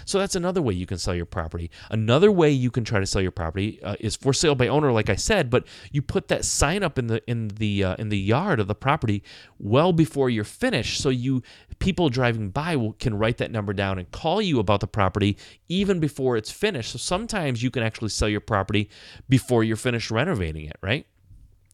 So 0.06 0.20
that's 0.20 0.36
another 0.36 0.62
way 0.62 0.74
you 0.74 0.86
can 0.86 0.98
sell 0.98 1.16
your 1.16 1.26
property. 1.26 1.72
Another 1.90 2.32
way 2.32 2.50
you 2.50 2.72
can 2.72 2.84
try 2.84 3.00
to 3.00 3.06
sell 3.06 3.22
your 3.22 3.32
property 3.32 3.82
uh, 3.84 3.96
is 4.00 4.16
for 4.16 4.34
sale 4.34 4.56
by 4.56 4.68
owner, 4.68 4.92
like 4.92 5.10
I 5.10 5.16
said. 5.16 5.50
But 5.50 5.66
you 5.92 6.02
put 6.02 6.28
that 6.30 6.46
sign 6.46 6.84
up 6.84 6.98
in 6.98 7.08
the 7.08 7.22
in 7.30 7.50
the 7.50 7.84
uh, 7.84 7.96
in 7.96 8.10
the 8.10 8.18
yard 8.18 8.60
of 8.60 8.68
the 8.68 8.76
property 8.76 9.24
well 9.60 9.94
before 9.94 10.30
you're 10.30 10.44
finished, 10.44 11.02
so 11.02 11.10
you 11.10 11.44
people 11.80 12.10
driving 12.10 12.50
by 12.50 12.76
will, 12.76 12.94
can 12.94 13.18
write 13.18 13.38
that 13.38 13.52
number 13.52 13.74
down 13.74 13.98
and 13.98 14.10
call 14.12 14.42
you 14.42 14.60
about 14.60 14.80
the 14.80 14.88
property 14.88 15.38
even 15.68 16.00
before 16.00 16.38
it's 16.38 16.52
finished. 16.52 16.92
So 16.92 16.98
sometimes 16.98 17.64
you 17.64 17.72
can 17.72 17.84
actually 17.84 18.10
sell 18.10 18.30
your 18.30 18.42
property 18.42 18.90
before 19.28 19.64
you're 19.64 19.78
finished 19.78 20.12
renovating 20.12 20.66
it, 20.66 20.78
right? 20.82 21.06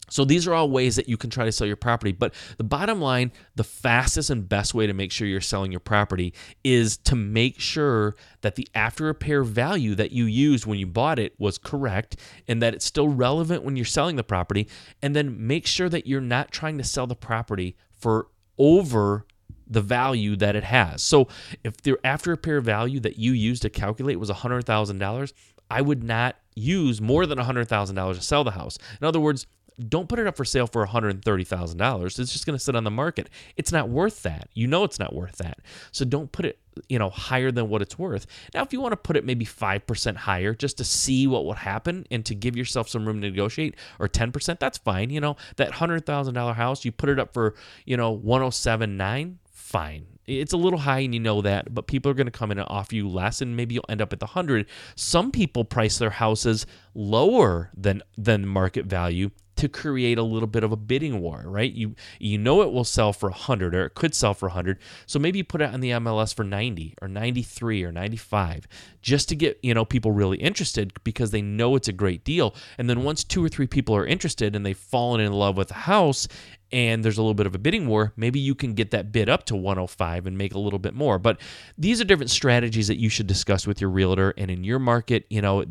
So 0.10 0.26
these 0.26 0.48
are 0.48 0.54
all 0.54 0.70
ways 0.70 0.96
that 0.96 1.10
you 1.10 1.18
can 1.18 1.30
try 1.30 1.46
to 1.46 1.52
sell 1.52 1.68
your 1.68 1.76
property. 1.76 2.12
But 2.12 2.34
the 2.58 2.64
bottom 2.64 3.02
line, 3.02 3.32
the 3.56 3.64
fastest 3.64 4.30
and 4.30 4.48
best 4.48 4.74
way 4.74 4.88
to 4.88 4.94
make 4.94 5.12
sure 5.12 5.28
you're 5.28 5.42
selling 5.42 5.72
your 5.72 5.80
property 5.80 6.34
is 6.64 6.98
to 6.98 7.16
make 7.16 7.60
sure 7.60 8.16
that 8.42 8.56
the 8.56 8.68
after 8.74 9.06
repair 9.06 9.44
value 9.44 9.96
that 9.96 10.12
you 10.12 10.26
used 10.26 10.66
when 10.66 10.80
you 10.80 10.88
bought 10.88 11.20
it 11.20 11.34
was 11.40 11.58
correct 11.58 12.18
and 12.48 12.62
that 12.62 12.74
it's 12.74 12.86
still 12.86 13.10
relevant 13.10 13.64
when 13.64 13.76
you're 13.76 13.86
selling 13.86 14.16
the 14.16 14.24
property. 14.24 14.68
And 15.02 15.16
then 15.16 15.48
make 15.48 15.68
sure 15.68 15.90
that 15.90 16.08
you're 16.08 16.22
not 16.22 16.52
trying 16.52 16.78
to 16.78 16.84
sell 16.84 17.08
the 17.08 17.16
property 17.16 17.76
for 17.92 18.28
over 18.58 19.26
the 19.70 19.82
value 19.82 20.36
that 20.38 20.56
it 20.56 20.64
has. 20.64 21.04
So 21.04 21.28
if 21.64 21.78
the 21.82 21.98
after 22.04 22.32
repair 22.32 22.62
value 22.62 23.00
that 23.02 23.18
you 23.18 23.34
used 23.34 23.62
to 23.64 23.70
calculate 23.70 24.20
was 24.20 24.30
$100,000, 24.30 25.34
I 25.70 25.82
would 25.82 26.04
not 26.04 26.38
use 26.56 27.02
more 27.02 27.26
than 27.26 27.38
$100,000 27.38 28.16
to 28.16 28.22
sell 28.22 28.44
the 28.44 28.52
house. 28.52 28.78
In 29.02 29.06
other 29.06 29.20
words, 29.20 29.46
don't 29.78 30.10
put 30.10 30.18
it 30.18 30.26
up 30.26 30.36
for 30.36 30.46
sale 30.46 30.66
for 30.66 30.86
$130,000. 30.86 32.06
It's 32.06 32.34
just 32.34 32.46
going 32.46 32.58
to 32.58 32.64
sit 32.64 32.76
on 32.76 32.84
the 32.84 32.92
market. 32.92 33.30
It's 33.56 33.72
not 33.72 33.90
worth 33.90 34.24
that. 34.24 34.50
You 34.54 34.68
know 34.68 34.84
it's 34.84 35.00
not 35.00 35.14
worth 35.14 35.38
that. 35.38 35.60
So 35.92 36.04
don't 36.04 36.32
put 36.32 36.46
it, 36.46 36.60
you 36.90 36.98
know, 36.98 37.10
higher 37.12 37.52
than 37.52 37.70
what 37.70 37.84
it's 37.84 37.98
worth. 37.98 38.26
Now 38.54 38.64
if 38.64 38.74
you 38.74 38.82
want 38.82 38.94
to 38.94 38.98
put 38.98 39.18
it 39.18 39.24
maybe 39.26 39.46
5% 39.46 40.16
higher 40.16 40.56
just 40.56 40.78
to 40.80 40.84
see 40.84 41.28
what 41.28 41.46
will 41.46 41.54
happen 41.54 42.08
and 42.10 42.26
to 42.26 42.34
give 42.34 42.56
yourself 42.56 42.90
some 42.90 43.06
room 43.06 43.22
to 43.22 43.30
negotiate 43.30 43.76
or 44.00 44.08
10%, 44.08 44.58
that's 44.58 44.80
fine. 44.80 45.12
You 45.12 45.22
know, 45.22 45.38
that 45.58 45.74
$100,000 45.74 46.56
house, 46.56 46.84
you 46.84 46.92
put 46.92 47.10
it 47.10 47.20
up 47.20 47.34
for, 47.34 47.54
you 47.86 47.98
know, 47.98 48.18
107.9, 48.18 49.36
fine. 49.52 50.08
It's 50.26 50.54
a 50.54 50.58
little 50.58 50.80
high 50.80 51.00
and 51.00 51.14
you 51.14 51.22
know 51.22 51.42
that, 51.42 51.74
but 51.74 51.88
people 51.88 52.12
are 52.12 52.16
going 52.16 52.28
to 52.28 52.32
come 52.32 52.52
in 52.52 52.58
and 52.58 52.68
offer 52.70 52.96
you 52.96 53.08
less 53.08 53.42
and 53.42 53.56
maybe 53.56 53.76
you'll 53.76 53.86
end 53.88 54.02
up 54.02 54.12
at 54.12 54.20
the 54.20 54.26
100. 54.26 54.66
Some 54.96 55.32
people 55.32 55.64
price 55.64 56.00
their 56.00 56.10
houses 56.10 56.66
lower 56.96 57.70
than 57.78 58.02
than 58.18 58.46
market 58.46 58.88
value 58.88 59.30
to 59.58 59.68
create 59.70 60.18
a 60.18 60.24
little 60.24 60.48
bit 60.48 60.64
of 60.64 60.72
a 60.72 60.76
bidding 60.76 61.20
war, 61.20 61.44
right? 61.46 61.72
You 61.72 61.96
you 62.20 62.38
know 62.38 62.62
it 62.62 62.72
will 62.72 62.84
sell 62.84 63.14
for 63.14 63.30
100 63.30 63.76
or 63.76 63.86
it 63.86 63.96
could 63.96 64.16
sell 64.16 64.34
for 64.34 64.48
100. 64.48 64.80
So 65.06 65.20
maybe 65.20 65.40
you 65.40 65.44
put 65.44 65.62
it 65.62 65.74
on 65.74 65.82
the 65.82 65.92
MLS 65.92 66.34
for 66.34 66.44
90 66.44 66.96
or 67.02 67.08
93 67.08 67.84
or 67.84 67.92
95 67.92 68.68
just 69.02 69.30
to 69.30 69.36
get, 69.36 69.60
you 69.64 69.74
know, 69.74 69.86
people 69.86 70.12
really 70.12 70.38
interested 70.38 70.94
because 71.04 71.32
they 71.32 71.42
know 71.42 71.76
it's 71.76 71.88
a 71.88 71.94
great 71.94 72.24
deal. 72.24 72.56
And 72.78 72.90
then 72.90 73.04
once 73.04 73.24
two 73.24 73.44
or 73.44 73.50
three 73.50 73.68
people 73.68 73.96
are 73.96 74.06
interested 74.06 74.56
and 74.56 74.66
they've 74.66 74.78
fallen 74.78 75.22
in 75.22 75.34
love 75.34 75.58
with 75.58 75.70
the 75.70 75.74
house 75.76 76.28
and 76.72 77.04
there's 77.04 77.18
a 77.18 77.22
little 77.22 77.34
bit 77.34 77.48
of 77.48 77.56
a 77.56 77.60
bidding 77.60 77.88
war, 77.88 78.14
maybe 78.16 78.40
you 78.40 78.54
can 78.56 78.74
get 78.74 78.92
that 78.92 79.12
bid 79.12 79.30
up 79.30 79.46
to 79.46 79.56
105 79.56 80.28
and 80.28 80.38
make 80.38 80.54
a 80.54 80.60
little 80.60 80.80
bit 80.80 80.94
more. 80.94 81.18
But 81.18 81.40
these 81.78 82.02
are 82.02 82.04
different 82.04 82.30
strategies 82.30 82.88
that 82.88 82.98
you 82.98 83.10
should 83.10 83.28
discuss 83.28 83.66
with 83.66 83.80
your 83.80 83.90
realtor 83.90 84.34
and 84.38 84.52
in 84.52 84.64
your 84.64 84.80
market, 84.80 85.26
you 85.30 85.42
know, 85.42 85.66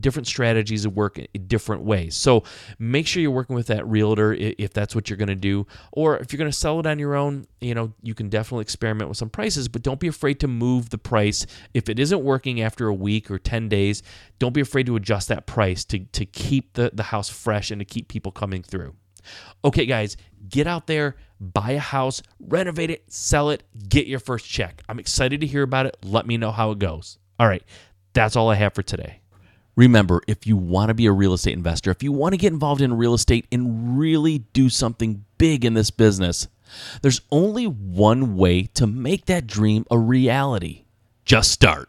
different 0.00 0.26
strategies 0.26 0.86
work 0.86 1.18
in 1.18 1.46
different 1.46 1.82
ways. 1.82 2.16
So 2.16 2.44
make 2.78 3.06
sure 3.06 3.22
you're 3.22 3.30
working 3.30 3.56
with 3.56 3.68
that 3.68 3.86
realtor 3.86 4.32
if 4.34 4.72
that's 4.72 4.94
what 4.94 5.08
you're 5.08 5.16
going 5.16 5.28
to 5.28 5.34
do. 5.34 5.66
Or 5.92 6.18
if 6.18 6.32
you're 6.32 6.38
going 6.38 6.50
to 6.50 6.56
sell 6.56 6.80
it 6.80 6.86
on 6.86 6.98
your 6.98 7.14
own, 7.14 7.46
you 7.60 7.74
know, 7.74 7.92
you 8.02 8.14
can 8.14 8.28
definitely 8.28 8.62
experiment 8.62 9.08
with 9.08 9.18
some 9.18 9.30
prices, 9.30 9.68
but 9.68 9.82
don't 9.82 10.00
be 10.00 10.08
afraid 10.08 10.40
to 10.40 10.48
move 10.48 10.90
the 10.90 10.98
price. 10.98 11.46
If 11.74 11.88
it 11.88 11.98
isn't 11.98 12.22
working 12.22 12.60
after 12.60 12.88
a 12.88 12.94
week 12.94 13.30
or 13.30 13.38
10 13.38 13.68
days, 13.68 14.02
don't 14.38 14.54
be 14.54 14.60
afraid 14.60 14.86
to 14.86 14.96
adjust 14.96 15.28
that 15.28 15.46
price 15.46 15.84
to, 15.86 16.00
to 16.00 16.26
keep 16.26 16.74
the, 16.74 16.90
the 16.92 17.04
house 17.04 17.28
fresh 17.28 17.70
and 17.70 17.80
to 17.80 17.84
keep 17.84 18.08
people 18.08 18.32
coming 18.32 18.62
through. 18.62 18.94
Okay, 19.64 19.86
guys, 19.86 20.16
get 20.48 20.66
out 20.66 20.86
there, 20.86 21.16
buy 21.40 21.72
a 21.72 21.78
house, 21.78 22.22
renovate 22.38 22.90
it, 22.90 23.04
sell 23.12 23.50
it, 23.50 23.62
get 23.88 24.06
your 24.06 24.20
first 24.20 24.46
check. 24.48 24.82
I'm 24.88 24.98
excited 24.98 25.40
to 25.40 25.46
hear 25.46 25.62
about 25.62 25.86
it. 25.86 25.96
Let 26.02 26.26
me 26.26 26.36
know 26.36 26.50
how 26.50 26.70
it 26.70 26.78
goes. 26.78 27.18
All 27.38 27.46
right, 27.46 27.62
that's 28.12 28.36
all 28.36 28.50
I 28.50 28.54
have 28.54 28.74
for 28.74 28.82
today. 28.82 29.20
Remember, 29.76 30.20
if 30.26 30.46
you 30.46 30.56
want 30.56 30.88
to 30.88 30.94
be 30.94 31.06
a 31.06 31.12
real 31.12 31.32
estate 31.32 31.54
investor, 31.54 31.90
if 31.90 32.02
you 32.02 32.12
want 32.12 32.32
to 32.32 32.36
get 32.36 32.52
involved 32.52 32.82
in 32.82 32.92
real 32.94 33.14
estate 33.14 33.46
and 33.50 33.98
really 33.98 34.38
do 34.52 34.68
something 34.68 35.24
big 35.38 35.64
in 35.64 35.74
this 35.74 35.90
business, 35.90 36.48
there's 37.02 37.20
only 37.30 37.64
one 37.66 38.36
way 38.36 38.64
to 38.74 38.86
make 38.86 39.26
that 39.26 39.46
dream 39.46 39.86
a 39.90 39.98
reality. 39.98 40.84
Just 41.24 41.50
start. 41.50 41.88